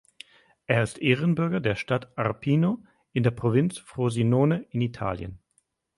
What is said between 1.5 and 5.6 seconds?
der Stadt Arpino in der Provinz Frosinone in Italien.